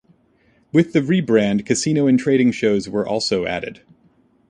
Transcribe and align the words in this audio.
With 0.73 0.93
the 0.93 1.01
rebrand, 1.01 1.63
casino 1.67 2.07
and 2.07 2.17
trading 2.17 2.51
shows 2.53 2.89
were 2.89 3.07
also 3.07 3.45
added. 3.45 3.81